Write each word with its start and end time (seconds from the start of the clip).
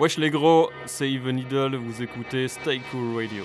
Wesh 0.00 0.16
les 0.16 0.30
gros, 0.30 0.70
c'est 0.86 1.10
Even 1.10 1.38
Idol, 1.38 1.76
vous 1.76 2.02
écoutez 2.02 2.48
Stay 2.48 2.80
Cool 2.90 3.16
Radio. 3.16 3.44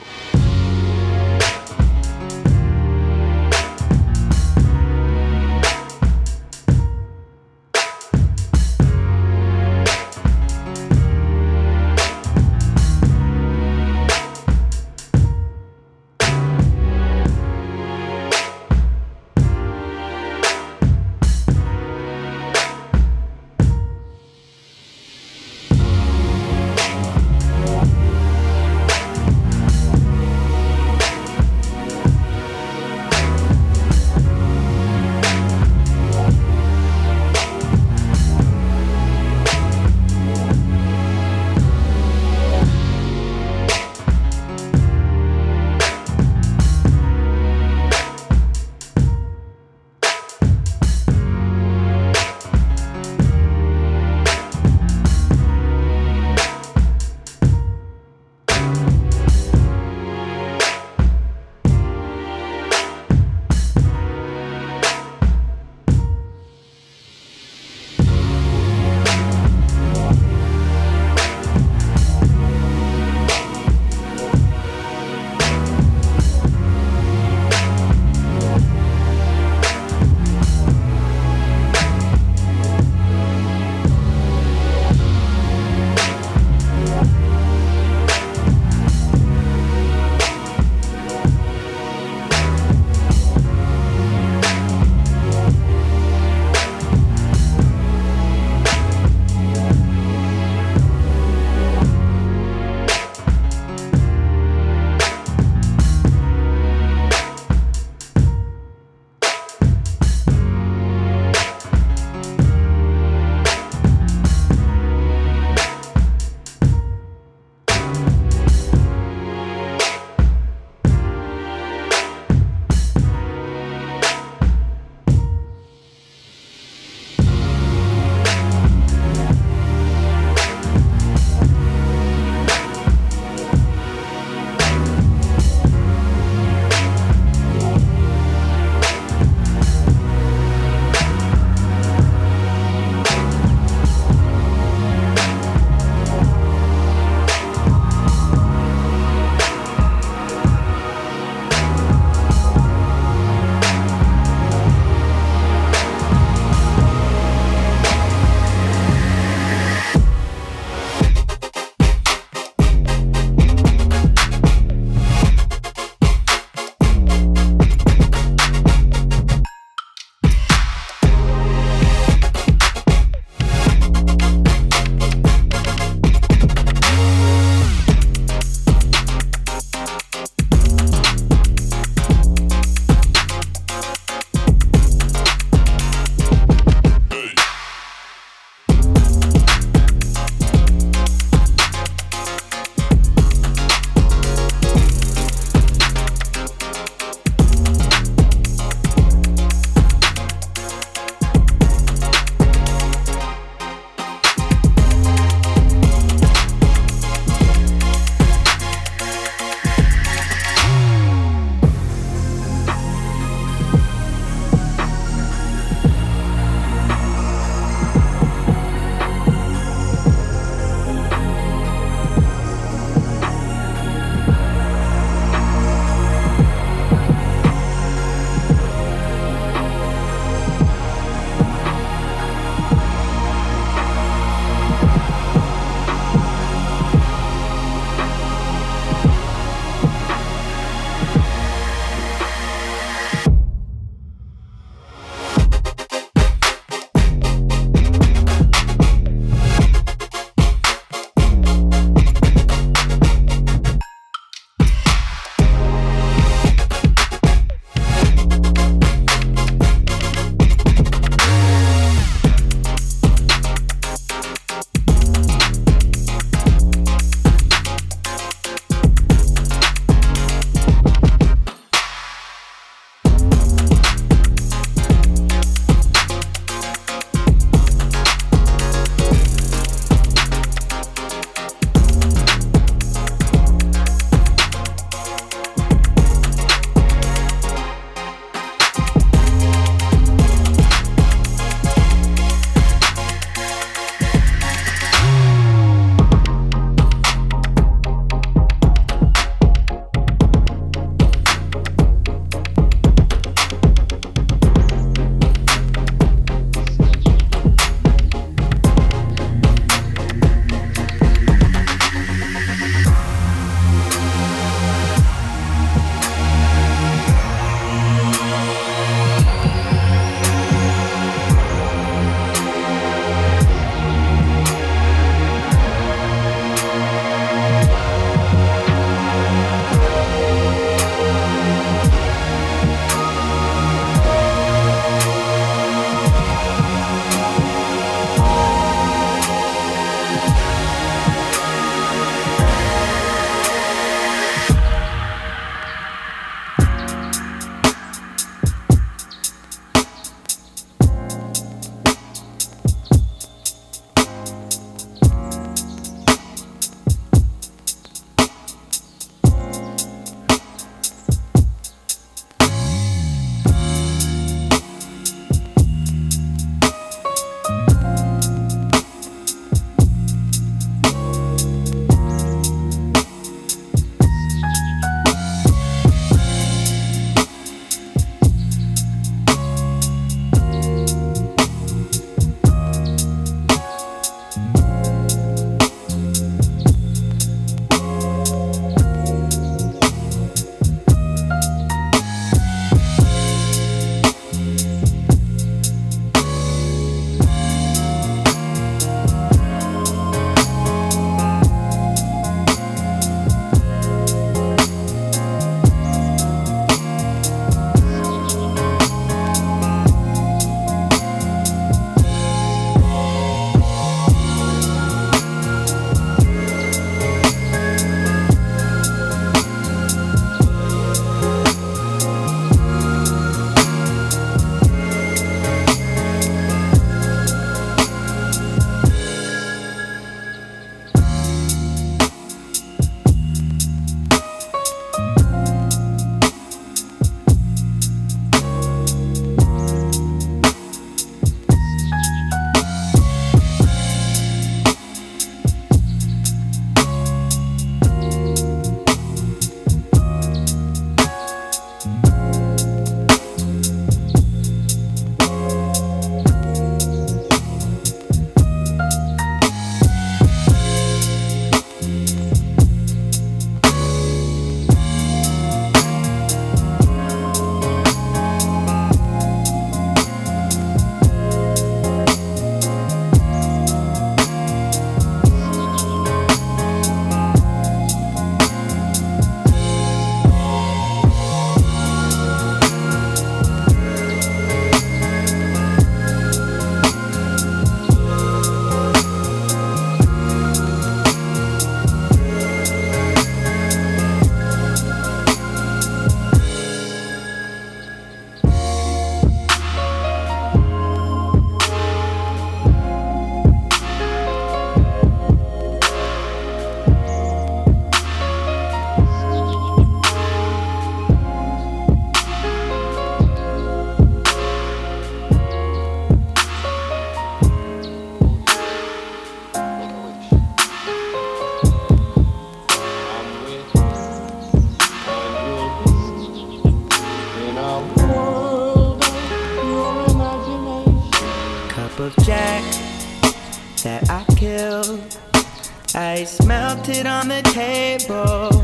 Melted 536.86 537.08
on 537.08 537.28
the 537.28 537.42
table, 537.42 538.64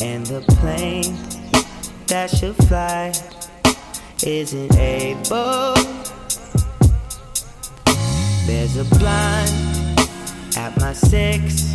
and 0.00 0.24
the 0.24 0.40
plane 0.56 1.16
that 2.06 2.30
should 2.30 2.56
fly 2.66 3.12
isn't 4.24 4.74
able. 4.76 5.74
There's 8.46 8.76
a 8.76 8.84
blind 8.96 9.50
at 10.56 10.72
my 10.80 10.94
six, 10.94 11.74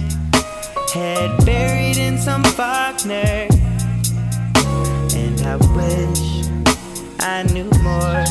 head 0.94 1.46
buried 1.46 1.98
in 1.98 2.18
some 2.18 2.44
Faulkner, 2.44 3.48
and 5.16 5.42
I 5.42 5.58
wish 5.76 6.48
I 7.20 7.44
knew 7.54 7.70
more 7.84 8.26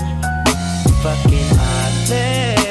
fucking 1.02 1.50
authors. 1.58 2.65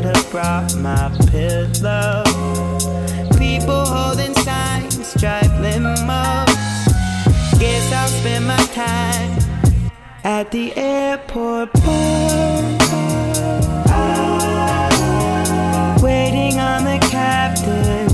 Should 0.00 0.16
have 0.16 0.30
brought 0.30 0.74
my 0.76 1.10
pillow. 1.30 2.24
People 3.36 3.84
holding 3.84 4.34
signs, 4.34 5.14
drive 5.14 5.52
limos. 5.60 6.46
Guess 7.58 7.92
I'll 7.92 8.08
spend 8.08 8.46
my 8.46 8.56
time 8.72 9.38
at 10.24 10.50
the 10.50 10.74
airport 10.76 11.72
bar. 11.72 12.62
Waiting 16.02 16.58
on 16.58 16.84
the 16.84 16.98
captain 17.10 18.08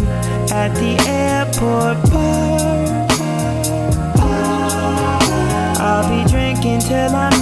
at 0.51 0.75
the 0.75 0.99
airport 1.09 1.99
bar. 2.11 3.07
I'll 5.79 6.09
be 6.11 6.29
drinking 6.31 6.81
till 6.81 7.15
I'm 7.15 7.36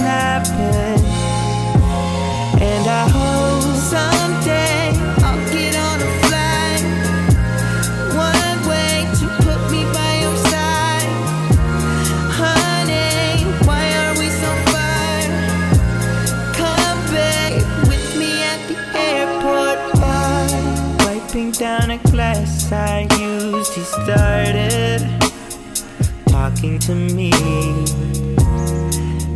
to 26.85 26.93
me. 26.93 27.31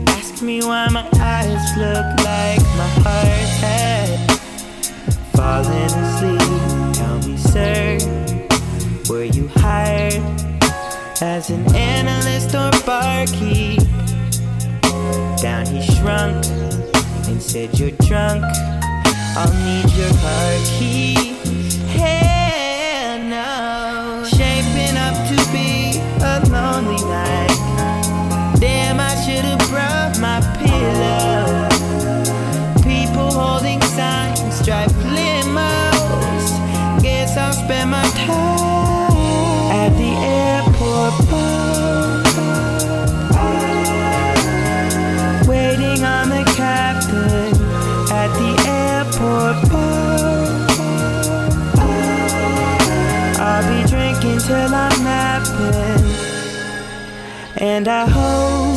Ask 0.08 0.44
me 0.44 0.62
why 0.62 0.88
my 0.90 1.08
eyes 1.20 1.78
look 1.78 2.06
like 2.24 2.62
my 2.78 2.92
heart 3.02 3.50
had 3.66 4.10
fallen 5.34 5.90
asleep. 6.04 6.94
Tell 6.94 7.18
me, 7.28 7.38
sir, 7.38 7.98
were 9.10 9.24
you 9.24 9.48
hired 9.56 10.22
as 11.24 11.50
an 11.50 11.66
analyst 11.76 12.54
or 12.54 12.70
barkeep? 12.86 13.80
Down 15.42 15.66
he 15.66 15.82
shrunk 15.96 16.46
and 17.26 17.42
said, 17.42 17.80
You're 17.80 17.98
drunk. 18.06 18.44
I'll 19.36 19.54
need 19.66 19.90
your 19.98 20.12
car 20.22 20.54
key. 20.78 21.39
Till 54.50 54.74
I'm 54.74 55.04
napping. 55.04 56.06
And 57.58 57.88
I 57.88 58.06
hope 58.10 58.69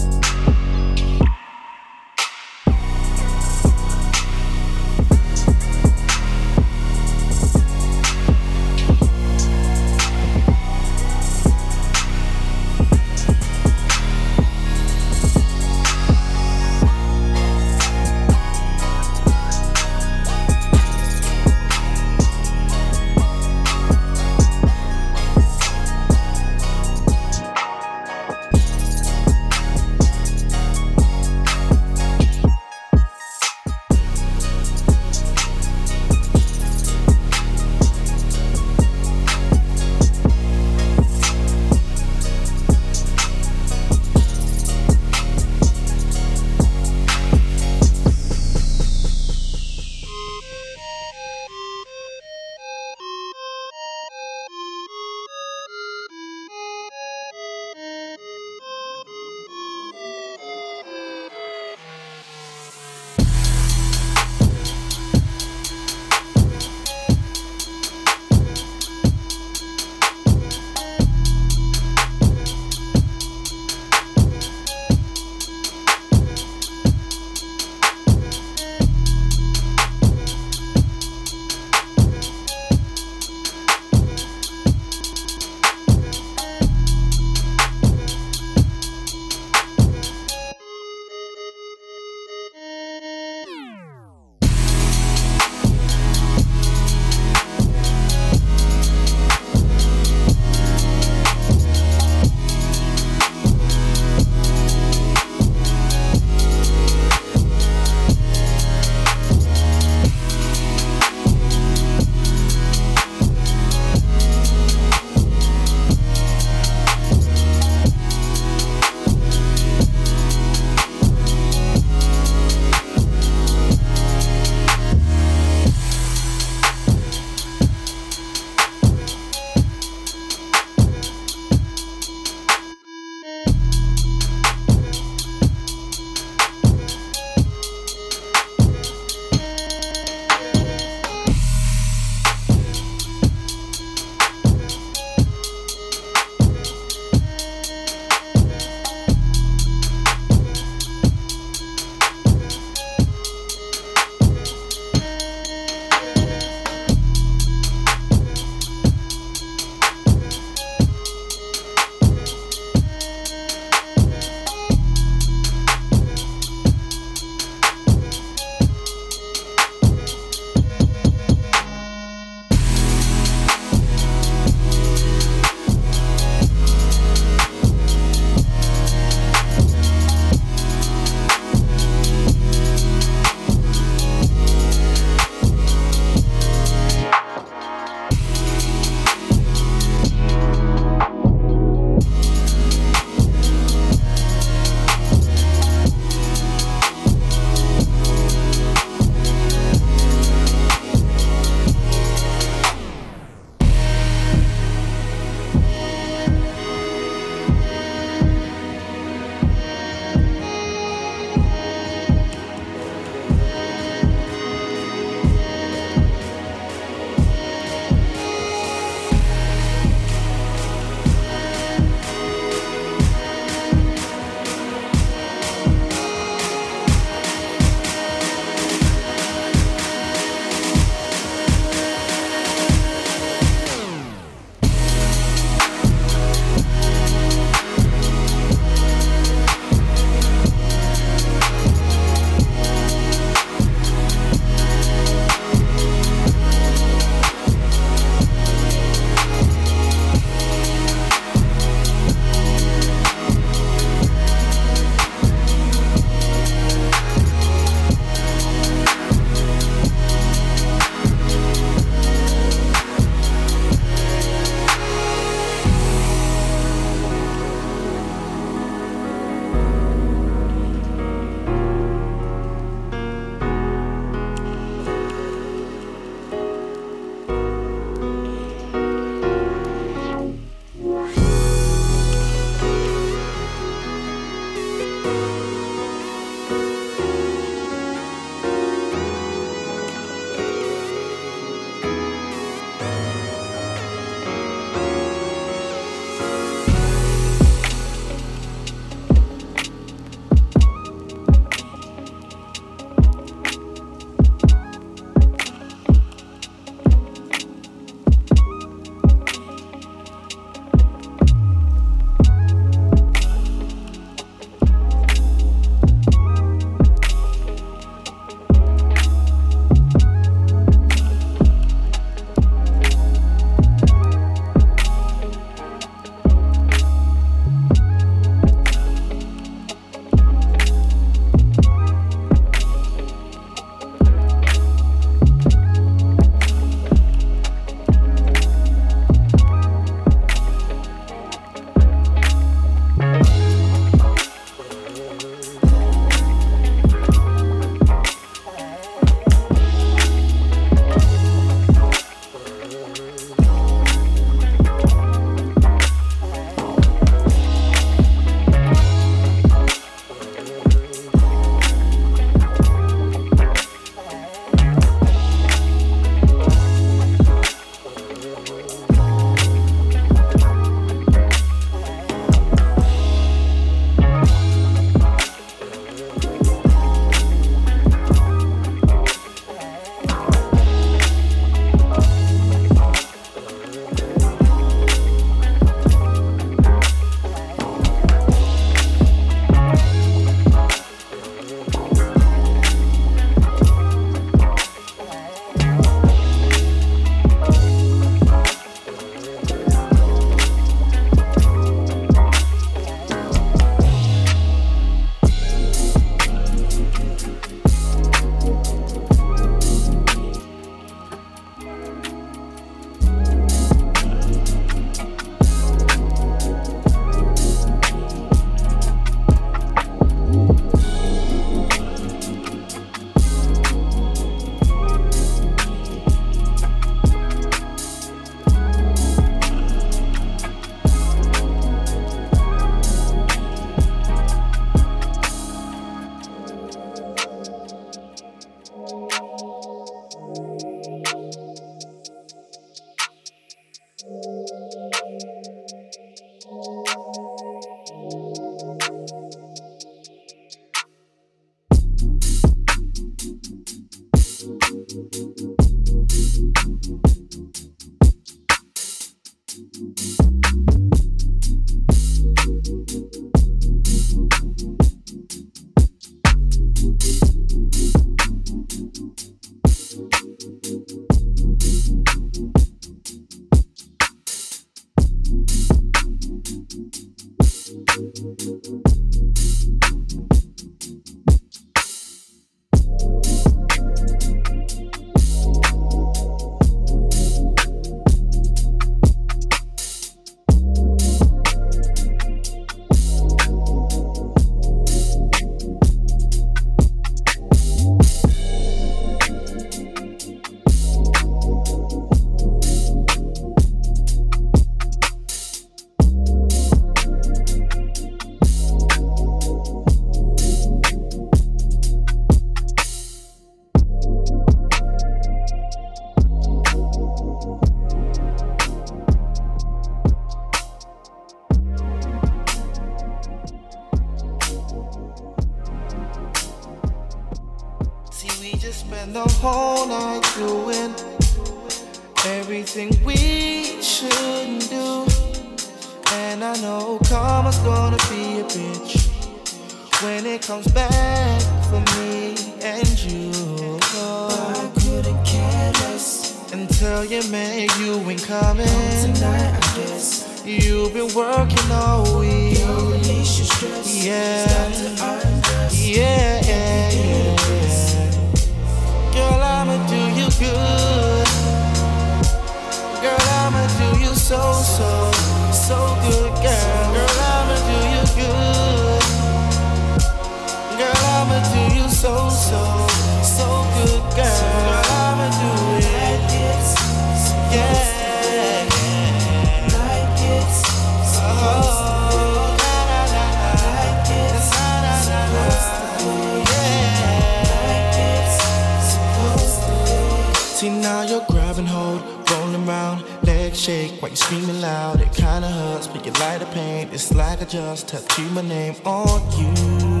around, 592.68 593.04
legs 593.24 593.60
shake 593.60 594.00
while 594.00 594.10
you 594.10 594.16
screaming 594.16 594.60
loud. 594.60 595.00
It 595.00 595.12
kinda 595.12 595.48
hurts, 595.48 595.86
but 595.86 596.04
you 596.04 596.12
light 596.12 596.40
the 596.40 596.46
pain. 596.46 596.88
It's 596.92 597.12
like 597.14 597.40
I 597.42 597.44
just 597.44 597.88
tattooed 597.88 598.32
my 598.32 598.42
name 598.42 598.74
on 598.84 599.20
you. 599.38 600.00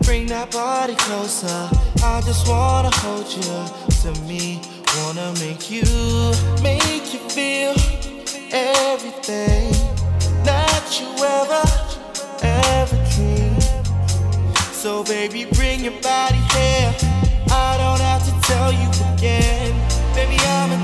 Bring 0.00 0.26
that 0.26 0.50
body 0.50 0.94
closer. 0.96 1.68
I 2.02 2.20
just 2.22 2.48
wanna 2.48 2.90
hold 3.02 3.26
you 3.36 3.42
to 4.02 4.20
me. 4.22 4.60
Wanna 4.98 5.32
make 5.40 5.70
you, 5.70 5.84
make 6.62 7.12
you 7.12 7.20
feel 7.28 7.74
everything 8.52 9.72
that 10.44 10.84
you 10.98 11.08
ever, 11.40 11.64
ever 12.42 12.98
dreamed. 13.14 13.62
So 14.72 15.02
baby, 15.04 15.46
bring 15.56 15.80
your 15.84 15.98
body 16.02 16.40
here. 16.54 16.94
I 17.50 17.76
don't 17.78 18.00
have 18.00 18.22
to 18.28 18.34
tell 18.48 18.72
you 18.72 18.88
again. 19.14 19.72
Baby, 20.14 20.36
I'm 20.38 20.70
a 20.70 20.83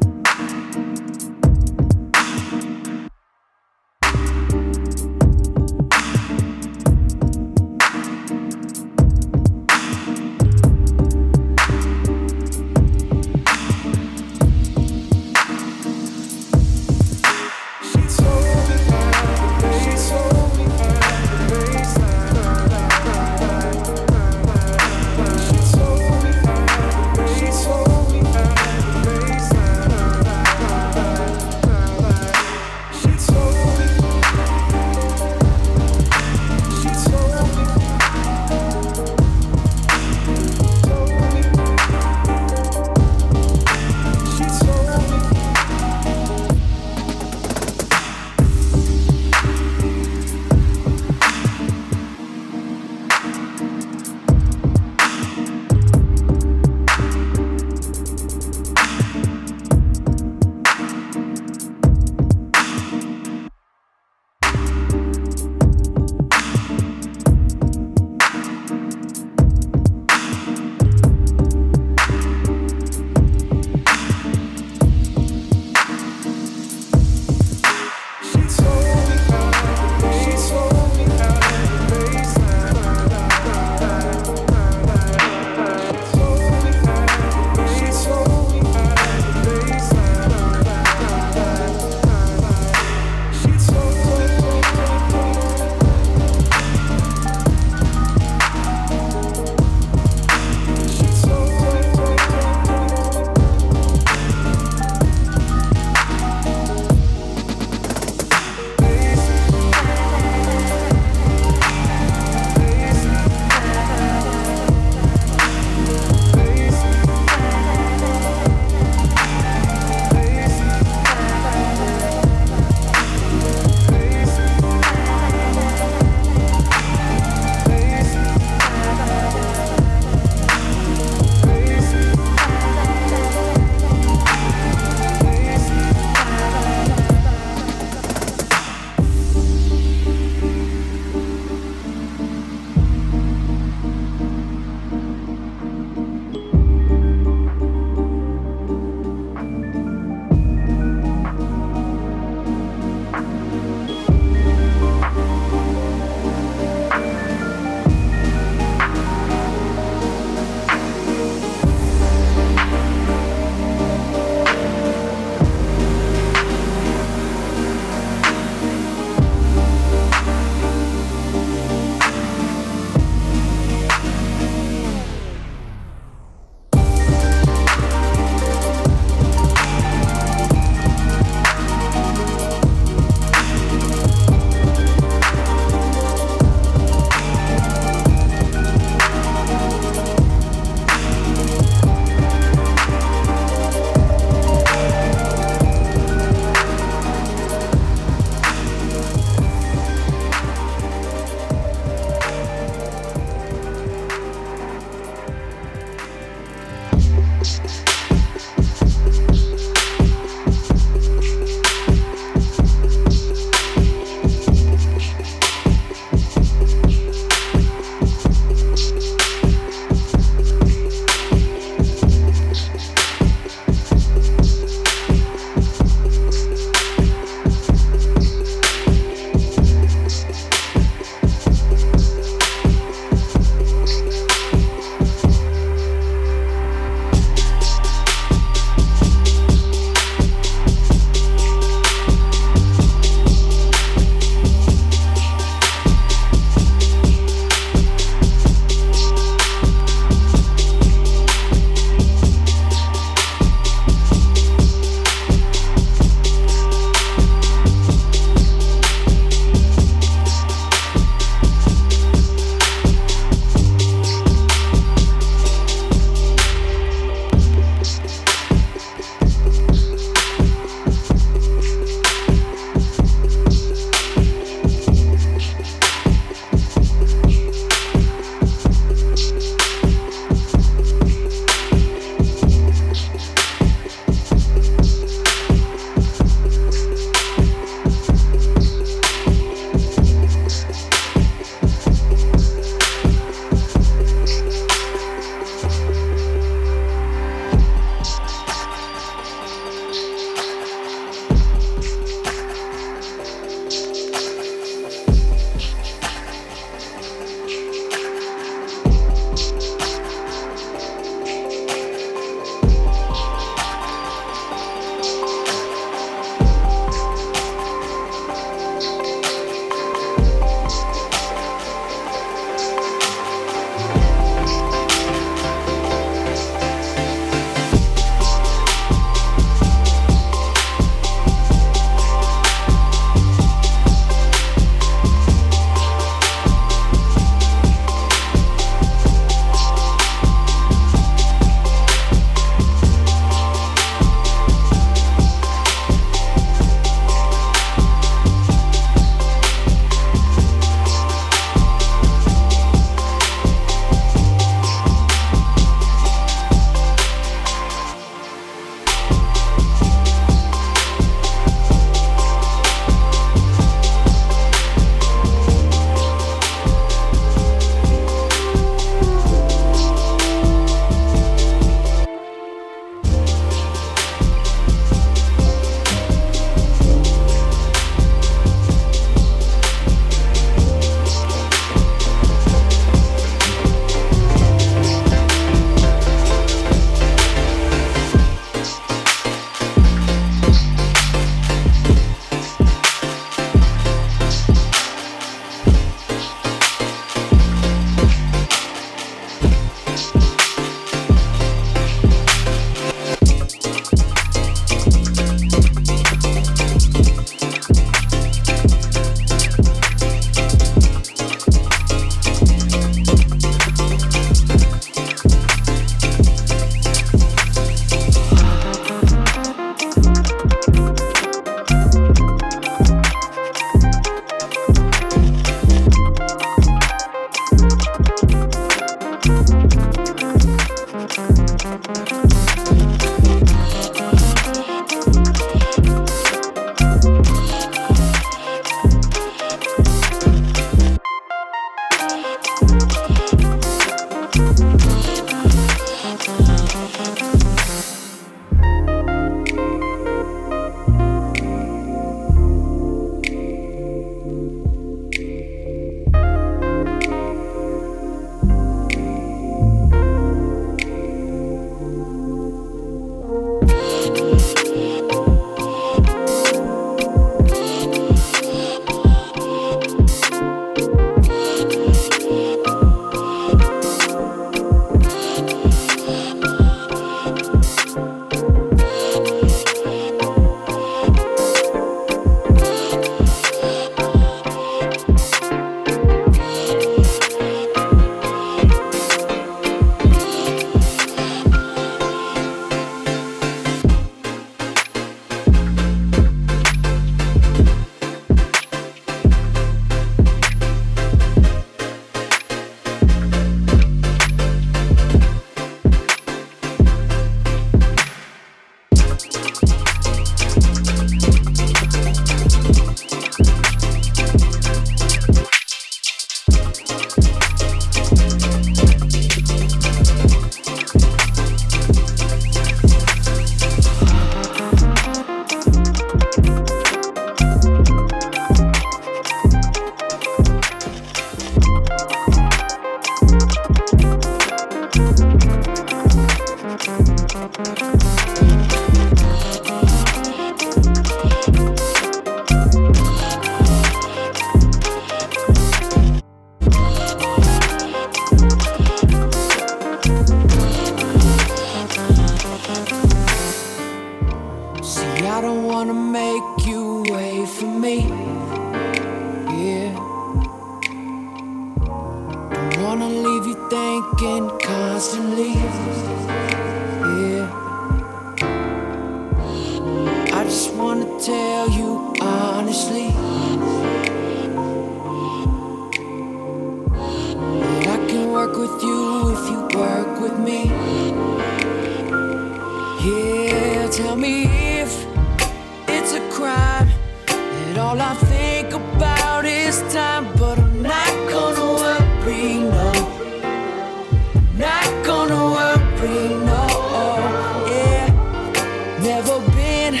Never 599.04 599.38
been 599.50 600.00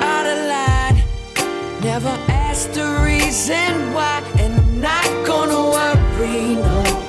out 0.00 0.26
of 0.26 0.38
line. 0.48 1.04
Never 1.82 2.16
asked 2.28 2.72
the 2.72 3.02
reason 3.04 3.92
why. 3.92 4.22
And 4.38 4.54
I'm 4.54 4.80
not 4.80 5.26
gonna 5.26 5.68
worry, 5.68 6.54
no. 6.54 7.05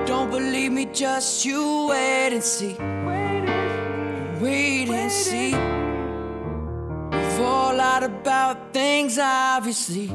Don't 0.06 0.30
believe 0.30 0.72
me, 0.72 0.84
just 0.92 1.46
you 1.46 1.86
wait 1.88 2.32
and 2.32 2.42
see. 2.42 2.76
Wait 4.40 4.88
and 4.88 5.10
see. 5.10 5.54
We 7.10 7.24
fall 7.36 7.80
out 7.80 8.02
about 8.02 8.74
things, 8.74 9.18
obviously. 9.18 10.10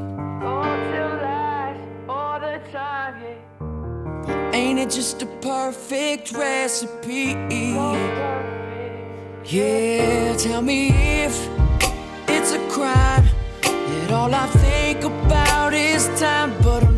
Ain't 4.52 4.78
it 4.78 4.90
just 4.90 5.22
a 5.22 5.26
perfect 5.26 6.32
recipe? 6.32 7.34
Yeah, 9.44 10.36
tell 10.36 10.62
me 10.62 10.90
if 11.24 11.48
it's 12.28 12.52
a 12.52 12.58
crime 12.68 13.29
all 14.12 14.34
I 14.34 14.46
think 14.46 15.04
about 15.04 15.72
is 15.72 16.06
time, 16.18 16.52
but 16.62 16.89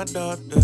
my 0.00 0.06
daughter's 0.06 0.59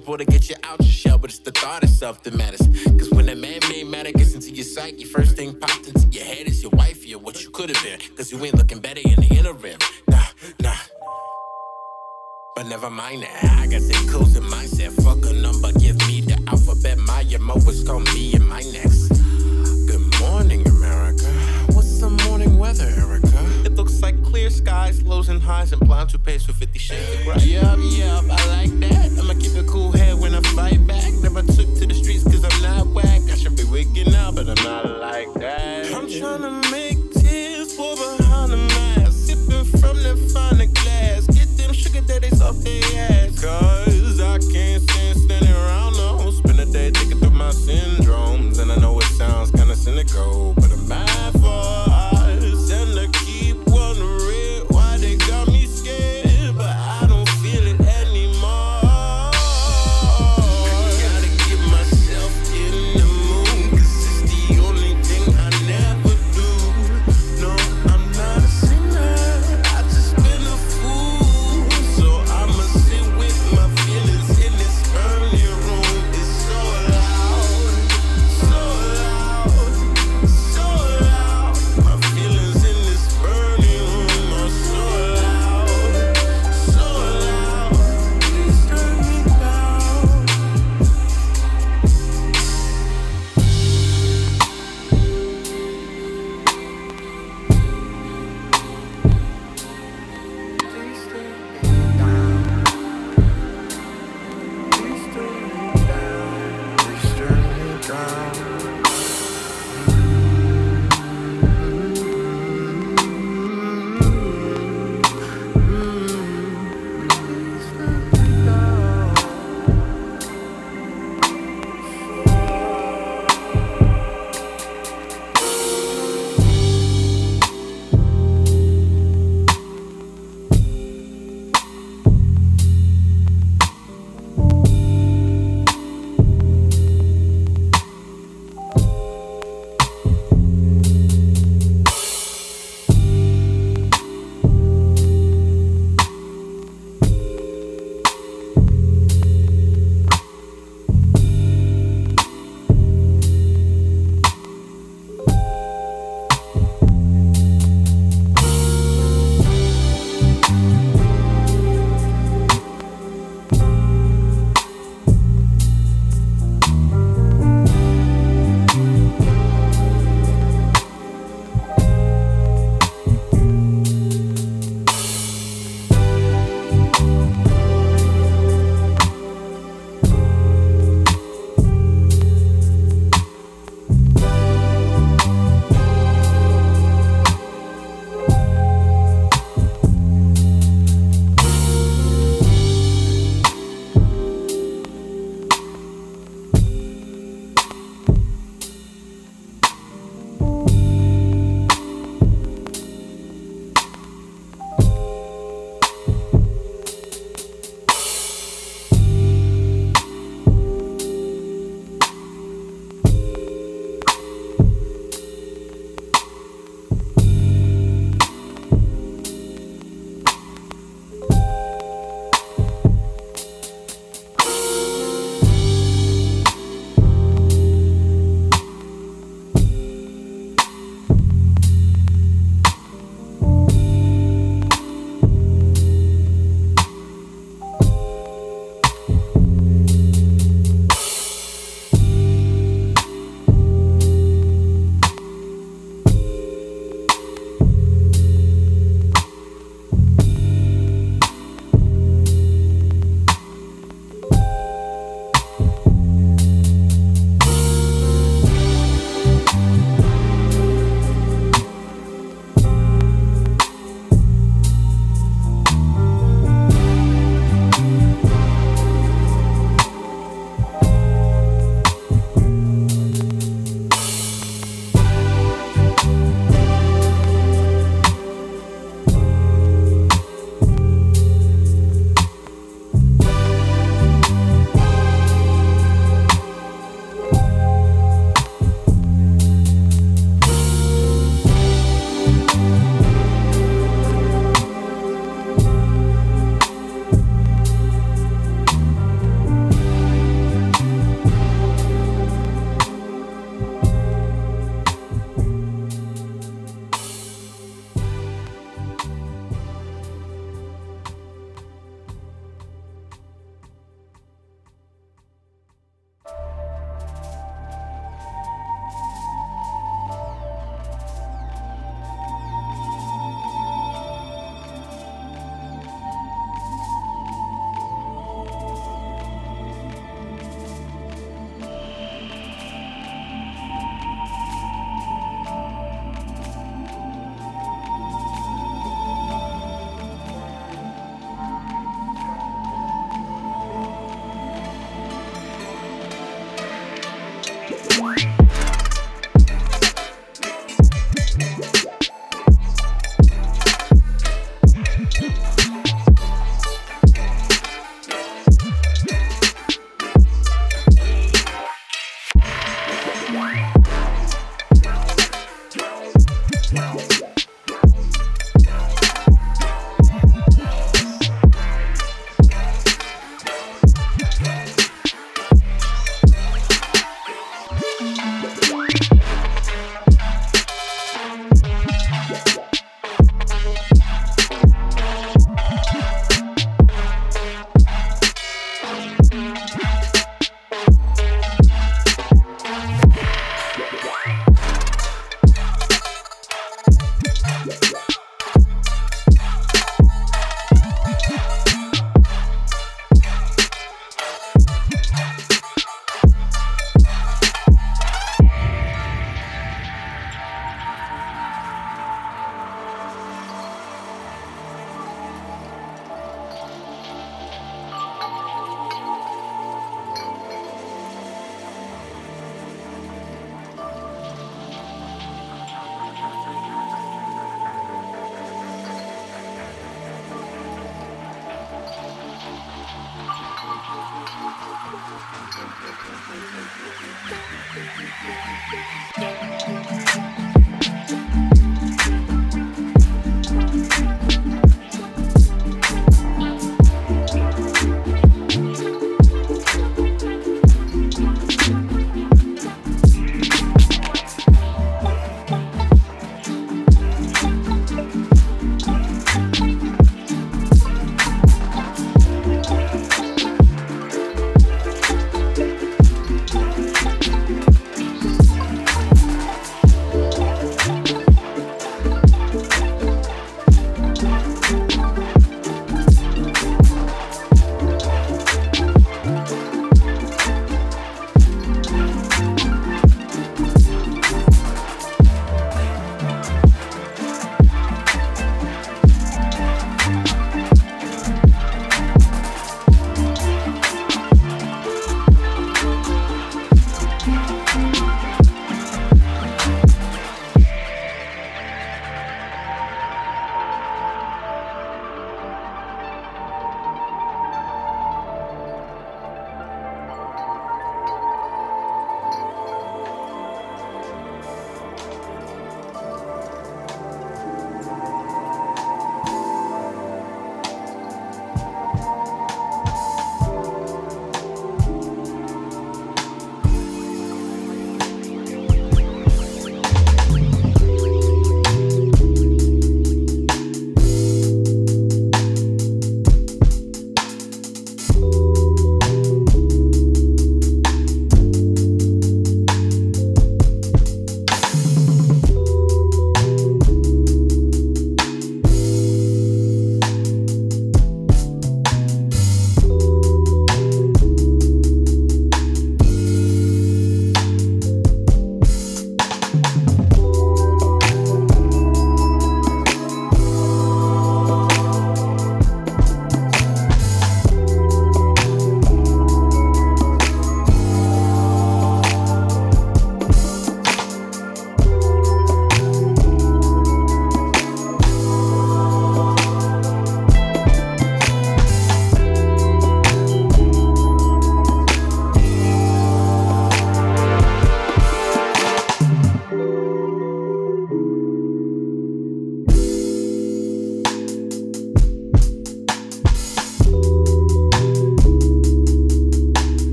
impossible 0.00 0.18
to 0.18 0.24
get 0.24 0.48
you 0.48 0.56
out 0.64 0.80
your 0.80 0.90
shell, 0.90 1.18
but 1.18 1.30
it's 1.30 1.40
the 1.40 1.50
thought 1.50 1.82
itself 1.82 2.22
that 2.22 2.34
matters. 2.34 2.66
Cause 2.98 3.10
when 3.10 3.28
a 3.28 3.34
man 3.34 3.60
made 3.68 3.86
matter 3.86 4.12
gets 4.12 4.34
into 4.34 4.50
your 4.50 4.64
psyche, 4.64 5.04
first 5.04 5.36
thing 5.36 5.58
popped 5.58 5.88
into 5.88 6.06
your 6.08 6.24
head 6.24 6.46
is 6.46 6.62
your 6.62 6.70
wifey 6.74 7.14
or 7.14 7.18
what 7.18 7.42
you 7.42 7.50
could 7.50 7.68
have 7.68 7.82
been. 7.84 7.98
Cause 8.16 8.32
you 8.32 8.42
ain't 8.44 8.54
looking 8.54 8.80
better 8.80 9.00
in 9.04 9.16
the 9.16 9.28
interim. 9.36 9.78
Nah, 10.08 10.24
nah. 10.60 10.74
But 12.56 12.66
never 12.66 12.90
mind 12.90 13.22
that. 13.22 13.44
I 13.58 13.66
got 13.66 13.82
that 13.82 14.08
closing 14.10 14.42
mindset. 14.42 14.92
Fuck 15.04 15.30
a 15.30 15.34
number, 15.34 15.72
give 15.78 15.98
me 16.08 16.20
the 16.22 16.38
alphabet. 16.48 16.98
My 16.98 17.22
emo 17.30 17.56
is 17.56 17.84
gonna 17.84 18.04
be 18.12 18.34
in 18.34 18.46
my 18.46 18.62
next. 18.72 19.08
Good 19.86 20.20
morning, 20.20 20.66
America. 20.66 21.26
What's 21.72 22.00
the 22.00 22.10
morning 22.10 22.58
weather, 22.58 22.86
Erica? 22.86 23.49
It 24.00 24.04
looks 24.04 24.22
like 24.22 24.32
clear 24.32 24.48
skies, 24.48 25.02
lows 25.02 25.28
and 25.28 25.42
highs, 25.42 25.72
and 25.72 25.80
blind 25.82 26.08
to 26.10 26.18
pace 26.18 26.46
with 26.46 26.56
50 26.56 26.78
shades 26.78 27.18
of 27.18 27.24
gray. 27.24 27.44
Yup, 27.44 27.78
yup, 27.82 28.24
I 28.30 28.46
like 28.48 28.80
that. 28.80 29.18
I'ma 29.18 29.34
keep 29.34 29.54
a 29.56 29.64
cool 29.64 29.92
head 29.92 30.18
when 30.18 30.34
I 30.34 30.40
fight 30.40 30.86
back. 30.86 31.12
Never 31.22 31.42
took 31.42 31.68
to 31.76 31.86
the 31.86 31.94
streets 31.94 32.24
cause 32.24 32.42
I'm 32.42 32.62
not 32.62 32.86
whack. 32.94 33.20
I 33.30 33.34
should 33.34 33.56
be 33.56 33.64
waking 33.64 34.14
up, 34.14 34.36
but 34.36 34.48
I'm 34.48 34.64
not 34.64 35.00
like 35.00 35.34
that. 35.34 35.92
I'm 35.92 36.06
tryna 36.06 36.70
make 36.70 37.12
tears 37.12 37.74
pour 37.74 37.94
behind 37.94 38.52
the 38.52 38.56
mask. 38.56 39.12
Sipping 39.12 39.64
from 39.78 39.96
the 40.02 40.16
finer 40.32 40.66
glass. 40.66 41.26
Get 41.26 41.54
them 41.58 41.74
sugar 41.74 42.00
daddies 42.00 42.40
off 42.40 42.56
their 42.64 42.82
ass. 42.96 43.38
Cause 43.38 44.18
I 44.18 44.38
can't 44.38 44.82
stand 44.82 45.18
standing 45.18 45.49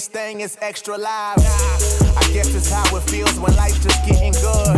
such 0.00 0.12
thing 0.12 0.42
as 0.42 0.58
extra 0.60 0.98
lives. 0.98 1.44
I 2.16 2.22
guess 2.32 2.52
it's 2.54 2.70
how 2.70 2.96
it 2.96 3.02
feels 3.02 3.38
when 3.38 3.54
life's 3.54 3.78
just 3.78 4.04
getting 4.04 4.32
good. 4.32 4.76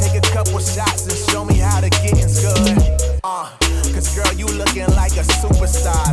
Take 0.00 0.18
a 0.18 0.26
couple 0.32 0.58
shots 0.58 1.06
and 1.06 1.16
show 1.30 1.44
me 1.44 1.58
how 1.58 1.80
the 1.80 1.90
getting's 1.90 2.40
good. 2.40 3.20
Uh, 3.22 3.54
cause 3.94 4.14
girl, 4.16 4.32
you 4.34 4.46
looking 4.46 4.86
like 4.96 5.12
a 5.12 5.22
superstar. 5.38 6.07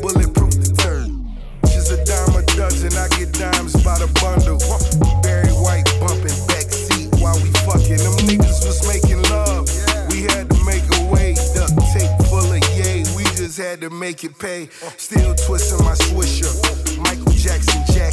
Bulletproof 0.00 0.54
the 0.62 0.72
turn. 0.78 1.28
She's 1.68 1.90
a 1.90 1.98
dime 2.04 2.36
a 2.36 2.42
dozen, 2.56 2.92
I 2.96 3.08
get 3.18 3.32
dimes 3.32 3.74
by 3.84 3.98
the 3.98 4.08
bundle. 4.20 4.58
Barry 5.22 5.52
White 5.52 5.84
bumping 6.00 6.38
backseat 6.48 7.20
while 7.20 7.36
we 7.42 7.50
fucking. 7.66 8.00
Them 8.00 8.16
niggas 8.24 8.64
was 8.64 8.86
making 8.88 9.22
love. 9.28 9.68
We 10.10 10.22
had 10.22 10.48
to 10.50 10.58
make 10.64 10.84
a 10.98 11.02
way, 11.12 11.34
duct 11.54 11.74
tape 11.92 12.12
full 12.28 12.46
of 12.46 12.62
yay. 12.76 13.04
We 13.16 13.24
just 13.36 13.58
had 13.58 13.80
to 13.80 13.90
make 13.90 14.24
it 14.24 14.38
pay. 14.38 14.68
Still 14.96 15.34
twisting 15.34 15.84
my 15.84 15.94
swisher. 15.94 16.52
Michael 16.98 17.32
Jackson, 17.32 17.82
Jack. 17.92 18.11